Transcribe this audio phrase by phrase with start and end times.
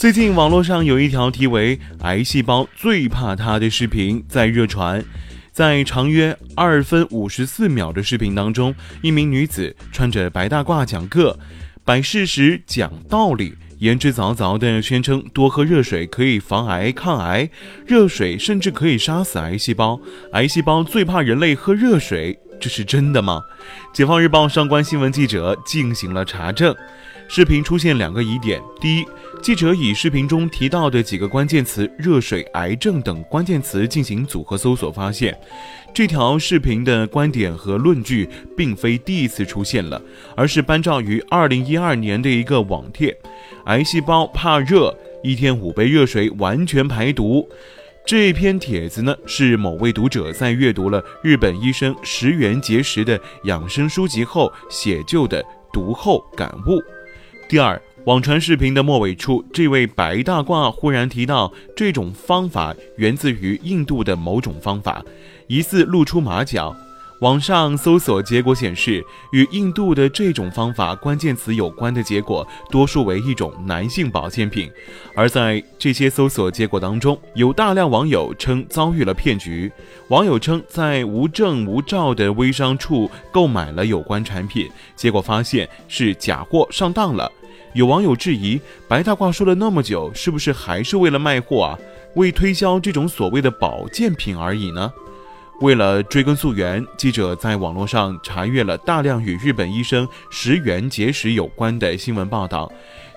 [0.00, 5.04] 最近网络上有一条题为“癌细胞最怕它”的视频在热传，
[5.52, 11.38] 在长约二分五十四秒的视频当中，一名女子穿着白大褂讲课，
[11.84, 17.50] 摆事实讲道理，言之凿凿地宣称多喝热水可以防癌抗癌，
[17.86, 20.00] 热水甚至可以杀死癌细胞，
[20.32, 23.42] 癌细胞最怕人类喝热水，这是真的吗？
[23.92, 26.74] 解放日报上官新闻记者进行了查证。
[27.28, 29.04] 视频出现两个疑点：第一，
[29.42, 35.36] 记者以视频中提到的几个关键词“热水”“癌症”等关键词进行组合搜索，发现
[35.94, 40.00] 这条视频的观点和论据并非第一次出现了，
[40.36, 43.16] 而是搬照于2012年的一个网帖
[43.64, 47.48] ：“癌细胞怕热，一天五杯热水完全排毒。”
[48.04, 55.42] 这篇帖子呢，是某位读者在阅读了日本医生石原节食的养生书籍后写就的
[55.72, 56.78] 读后感悟。
[57.48, 65.04] 第二，网传视频的末尾处，这位白大褂忽然提到，这种方法源自于印度的某种方法，
[65.48, 66.74] 疑似露出马脚。
[67.20, 74.70] 网上搜索结果显示，与印度的这种方法关键词有关的结果，多数为一种男性保健品。
[75.14, 79.70] 而在这些搜索结果当中，有大量网友称遭遇了骗局。
[80.08, 87.30] 网友称，在无证无照的微商处购买了有关产品，结果发现是假货，上当了。
[87.72, 91.78] 有网友质疑，白大褂说了那么久，是不是还是为了卖货啊？
[92.14, 94.92] 为推销这种所谓的保健品而已呢？
[95.60, 102.72] 为了追根溯源，记者在网络上查阅了大量与日本医生石原结石有关的新闻报道。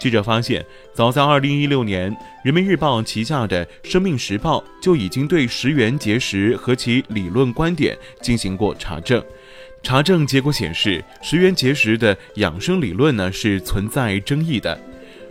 [0.00, 0.64] 记者发现，
[0.94, 9.20] 早在2016年，人民日报旗下的《生命时报》就已经对石原结石和其理论观点进行过查证。
[9.88, 14.78] 查证结果显示，石原结石的养生理论呢是存在争议的。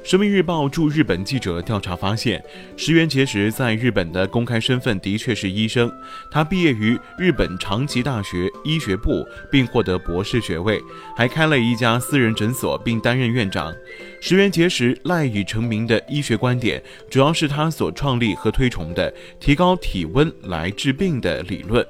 [0.08, 2.42] 人民日报驻日本记者调查发现，
[2.78, 5.92] 石原节实在日本的公开身份的确是医生，
[6.32, 10.82] 他毕业于日本长崎大学医学部，并获得博士学位，
[11.18, 13.76] 还开了一家私人诊所，并担任院长。
[14.22, 21.86] 石原节实赖以成名的医学观点，主要是他所创立和推崇的提高体温来治病的理论。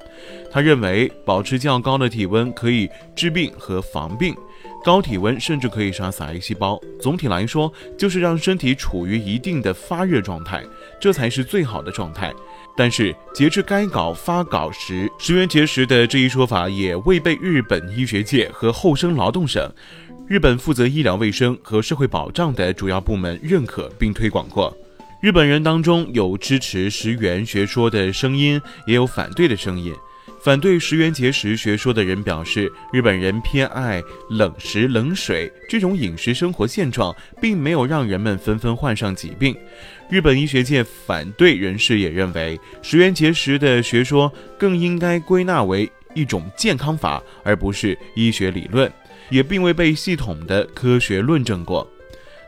[0.52, 4.36] 他认为，保持较高的体温可以治病和防病。
[4.84, 6.80] 高体温甚至可以杀死癌细胞。
[7.02, 10.64] 总体来说，就是让身体处于一定的发热状态，
[11.00, 12.34] 这才是最好的状态。
[12.76, 19.70] 但是，截至该稿发稿时，石原节食的这一说法也未被日本医学界和厚生劳动省
[20.28, 24.76] （日本负责医疗卫生和社会保障的主要部门）认可并推广过。
[25.20, 29.92] 日本人当中有支持石原学说的声音，也有反对的声音。
[30.40, 39.56] 反对石原节食学说的人表示，日本人偏爱冷食冷水这种饮食生活现状，并没有让人们纷纷患上疾病。
[40.10, 48.90] 日本医学界反对人士也认为，石原节食的学说更应该归纳为一种健康法，而不是医学理论，
[49.30, 51.86] 也并未被系统的科学论证过。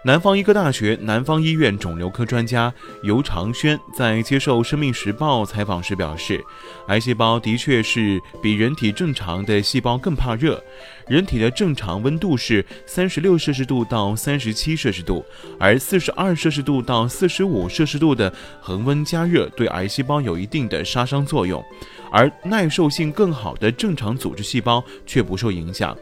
[0.01, 2.73] 南方医科大学南方医院肿瘤科专家
[3.03, 6.41] 尤长轩在接受《生命时报》采访时表示，
[6.87, 10.63] 癌细胞的确是比人体正常的细胞更怕热。
[11.09, 15.25] 人体的正常温度是三十六摄氏度到三十七摄氏度，
[15.59, 18.31] 而四十二摄氏度到四十五摄氏度的
[18.61, 21.63] 恒温加热对癌细胞有一定的杀伤作用，
[22.11, 25.97] 而耐受性更好的正常组织细胞却不受影响。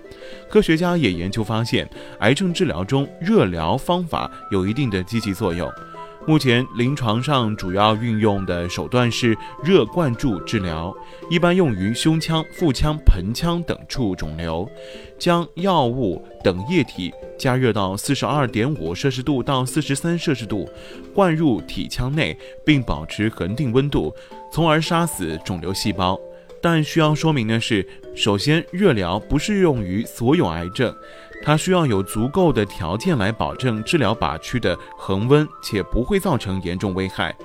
[0.50, 1.90] 科学家也研究发现，
[2.20, 5.72] 癌症治疗中热疗方法有一定的积极作用。
[6.28, 10.94] 目前临床上主要运用的手段是热灌注治疗，
[11.30, 14.70] 一般用于胸腔、腹腔、盆腔等处肿瘤。
[15.18, 20.70] 将药物等液体加热到四十二点五摄氏度到四十三摄氏度，
[21.16, 24.14] 灌入体腔内，并保持恒定温度，
[24.52, 26.20] 从而杀死肿瘤细胞。
[26.62, 30.94] 但需要说明的是，首先，热疗不适用于所有癌症。
[31.44, 37.36] 它需要有足够的条件来保证治疗靶区的恒温，且不会造成严重危害。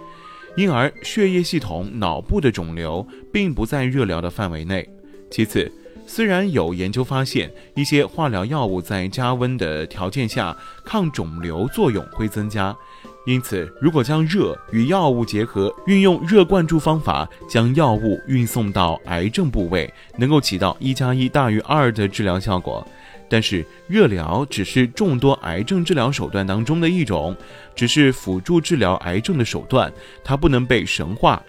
[0.56, 4.88] 因而，血液系统、脑部的肿瘤并不在热疗的范围内。
[5.30, 5.70] 其次，
[6.06, 12.76] 虽然有研究发现一些化疗药物在加温的条件下抗肿瘤作用会增加，
[13.24, 22.84] 因此，如果将热与药物结合，运用热灌注方法将药物运送到癌症部位，能够起到一加一大于二的治疗效果。
[23.28, 27.34] 但是，热疗只是众多癌症治疗手段当中的一种，
[27.76, 29.90] 只是辅助治疗癌症的手段，
[30.24, 31.40] 它不能被神化。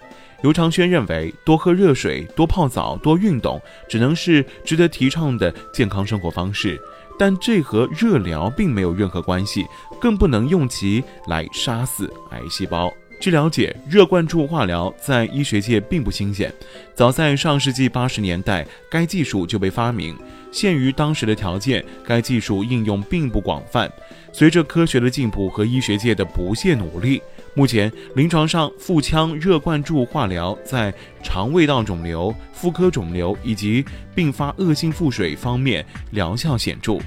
[0.42, 6.80] 尤长轩认为，多喝热水、多泡澡、多运动，只能是值得提倡的健康生活方式。
[7.18, 9.66] 但这和热疗并没有任何关系，
[10.00, 12.92] 更不能用其来杀死癌细胞。
[13.20, 16.52] 据了解，热灌注化疗在医学界并不新鲜，
[16.94, 20.14] 早在上世纪八十年代，该技术就被发明。
[20.50, 23.90] 限于当时的条件，该技术应用并不广泛。
[24.32, 27.22] 随着科学的进步和医学界的不懈努力，
[27.54, 30.92] 目前临床上腹腔热灌注化疗在
[31.22, 33.84] 肠胃道肿瘤、妇科肿瘤以及
[34.14, 36.98] 并发恶性腹水方面疗效显著。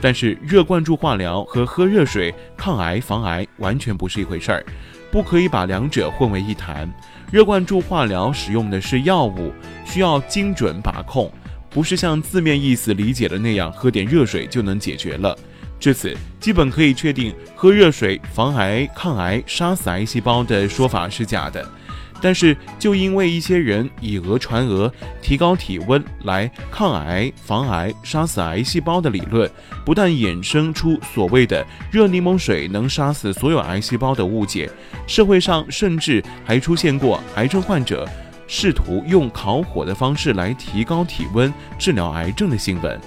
[0.00, 4.64] 但是，热灌注化疗和喝热水抗癌防癌完全不是一回事儿。
[5.10, 6.90] 不可以把两者混为一谈。
[7.30, 9.52] 热灌注化疗使用的是药物，
[9.84, 11.30] 需要精准把控，
[11.68, 15.36] 不是像字面意思理解的那样，喝点热水就能解决了。
[15.80, 21.66] 至此，基本可以确定，喝热水防癌、抗癌、杀死癌细胞的说法是假的。
[22.22, 24.92] 但是，就因为一些人以讹传讹，
[25.22, 29.50] 提高体温来抗癌、防癌、杀死癌细胞的理论，
[29.86, 34.70] 不但衍生出所谓的热柠檬水能杀死所有癌细胞的误解，
[35.06, 38.06] 社会上甚至还出现过癌症患者
[38.46, 43.00] 试图用烤火的方式来提高体温治疗癌症的新闻。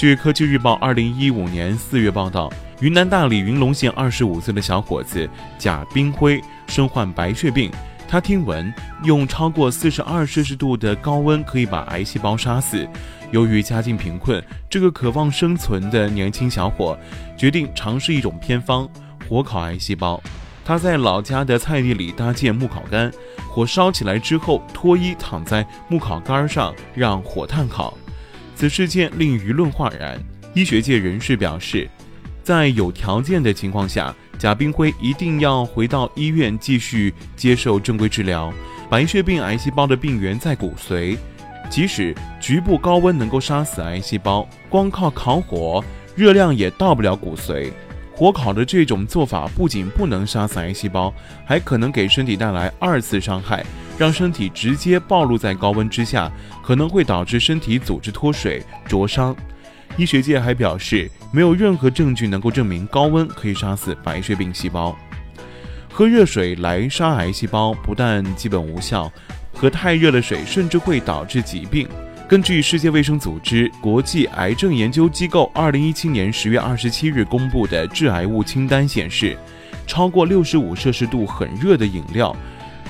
[0.00, 2.50] 据科技日报二零一五年四月报道，
[2.80, 7.70] 云南大理云龙县二十五岁的小伙子贾冰辉身患白血病。
[8.08, 8.72] 他听闻
[9.04, 12.88] 用超过四十二摄氏度的高温可以把癌细胞杀死。
[13.30, 16.98] 由于家境贫困，这个渴望生存的年轻小伙
[17.36, 18.88] 决定尝试一种偏方——
[19.28, 20.18] 火烤癌细胞。
[20.64, 23.12] 他在老家的菜地里搭建木烤杆，
[23.50, 27.92] 火烧起来之后，脱衣躺在木烤杆上，让火炭烤。
[28.60, 30.22] 此事件令舆论哗然。
[30.52, 31.88] 医学界人士表示，
[32.42, 34.14] 在有条件的情况下。
[34.38, 38.50] 贾冰辉一定要回到医院继续接受正规治疗。
[38.88, 41.16] 白血病癌细胞的病源在骨髓，
[41.68, 45.84] 即使局部高温能够杀死癌细胞，光靠烤火，
[46.14, 47.70] 热量也到不了骨髓。
[48.20, 51.10] 火烤的这种做法不仅不能杀死癌细胞，
[51.42, 53.64] 还可能给身体带来二次伤害，
[53.96, 56.30] 让身体直接暴露在高温之下，
[56.62, 59.34] 可能会导致身体组织脱水、灼伤。
[59.96, 64.94] 医学界还表示，没有任何证据能够证明高温可以杀死白血病细胞。
[65.90, 69.10] 喝热水来杀癌细胞不但基本无效，
[69.54, 71.88] 喝太热的水甚至会导致疾病。
[72.30, 79.36] 根据世界卫生组织国际癌症研究机构二零一七年十月二十七日公布的致癌物清单显示，
[79.84, 82.32] 超过六十五摄氏度很热的饮料，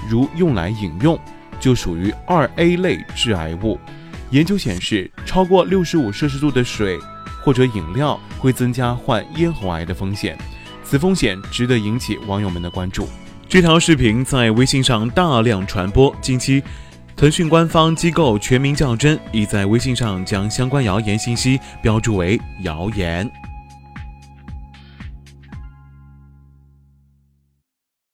[0.06, 1.18] 如用来饮用，
[1.58, 3.80] 就属于二 A 类致癌物。
[4.28, 6.98] 研究显示，超过六十五摄氏度的水
[7.42, 10.36] 或者饮料会增加患咽喉癌的风险，
[10.84, 13.08] 此风险值得引起网友们的关注。
[13.48, 16.62] 这条视频在微信上大量传播，近期，
[17.20, 23.30] 腾讯官方机构全民较真已在微信上将相关谣言信息标注为谣言。